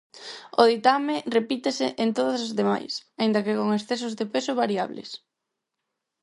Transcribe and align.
O 0.61 0.63
ditame 0.71 1.15
repítese 1.37 1.87
en 2.03 2.09
todas 2.17 2.39
as 2.47 2.51
demais, 2.59 2.93
aínda 3.19 3.43
que 3.45 3.57
con 3.59 3.67
excesos 3.77 4.13
de 4.19 4.25
peso 4.33 4.51
variables. 4.61 5.09